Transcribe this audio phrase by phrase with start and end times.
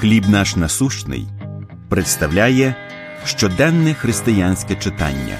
[0.00, 1.26] Хліб наш насущний
[1.88, 2.74] представляє
[3.24, 5.38] щоденне християнське читання.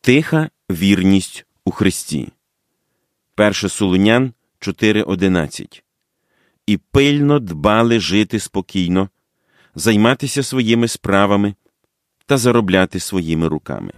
[0.00, 2.28] Тиха вірність у Христі.
[3.36, 5.82] 1 Солунян 4.11.
[6.66, 9.08] І пильно дбали жити спокійно,
[9.74, 11.54] займатися своїми справами
[12.26, 13.92] та заробляти своїми руками.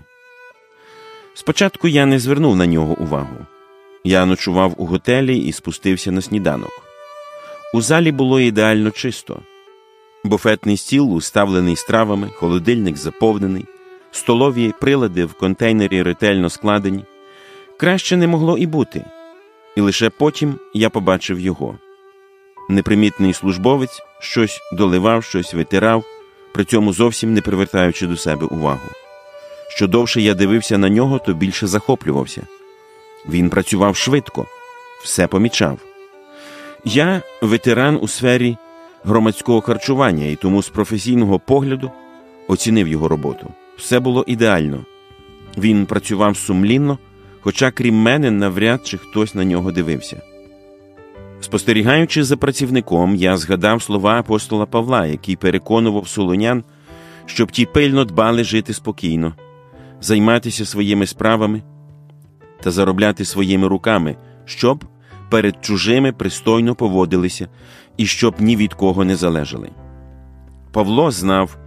[1.35, 3.46] Спочатку я не звернув на нього увагу.
[4.05, 6.71] Я ночував у готелі і спустився на сніданок.
[7.75, 9.40] У залі було ідеально чисто.
[10.25, 13.64] Буфетний стіл уставлений стравами, холодильник заповнений,
[14.11, 17.04] столові прилади в контейнері ретельно складені.
[17.76, 19.04] Краще не могло і бути.
[19.76, 21.79] І лише потім я побачив його.
[22.68, 26.04] Непримітний службовець щось доливав, щось витирав,
[26.53, 28.89] при цьому зовсім не привертаючи до себе увагу.
[29.68, 32.42] Що довше я дивився на нього, то більше захоплювався.
[33.29, 34.47] Він працював швидко,
[35.03, 35.79] все помічав.
[36.84, 38.57] Я ветеран у сфері
[39.05, 41.91] громадського харчування і тому з професійного погляду
[42.49, 43.47] оцінив його роботу.
[43.77, 44.85] Все було ідеально.
[45.59, 46.99] Він працював сумлінно,
[47.41, 50.23] хоча, крім мене, навряд чи хтось на нього дивився.
[51.41, 56.65] Спостерігаючи за працівником, я згадав слова апостола Павла, який переконував солонян,
[57.27, 59.34] щоб ті пильно дбали жити спокійно,
[60.01, 61.62] займатися своїми справами
[62.62, 64.84] та заробляти своїми руками, щоб
[65.30, 67.48] перед чужими пристойно поводилися
[67.97, 69.70] і щоб ні від кого не залежали.
[70.72, 71.58] Павло знав,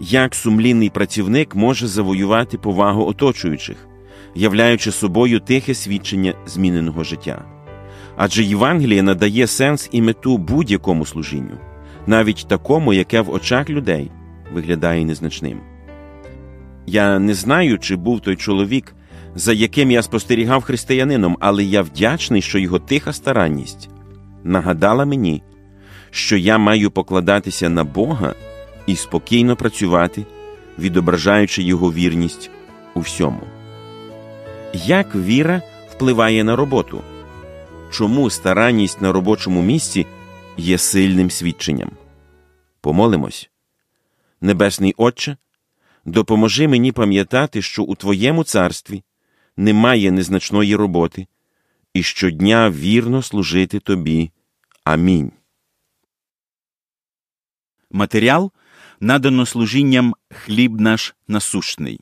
[0.00, 3.76] як сумлінний працівник може завоювати повагу оточуючих,
[4.34, 7.44] являючи собою тихе свідчення зміненого життя.
[8.16, 11.58] Адже Євангеліє надає сенс і мету будь-якому служінню,
[12.06, 14.10] навіть такому, яке в очах людей
[14.52, 15.60] виглядає незначним.
[16.86, 18.94] Я не знаю, чи був той чоловік,
[19.34, 23.88] за яким я спостерігав християнином, але я вдячний, що його тиха старанність
[24.44, 25.42] нагадала мені,
[26.10, 28.34] що я маю покладатися на Бога
[28.86, 30.26] і спокійно працювати,
[30.78, 32.50] відображаючи його вірність
[32.94, 33.40] у всьому.
[34.72, 37.00] Як віра впливає на роботу?
[37.90, 40.06] Чому старанність на робочому місці
[40.56, 41.90] є сильним свідченням?
[42.80, 43.50] Помолимось.
[44.40, 45.36] Небесний Отче,
[46.04, 49.02] допоможи мені пам'ятати, що у Твоєму царстві
[49.56, 51.26] немає незначної роботи,
[51.94, 54.30] і щодня вірно служити Тобі.
[54.84, 55.32] Амінь.
[57.90, 58.52] Матеріал
[59.00, 62.00] надано служінням Хліб наш насущний.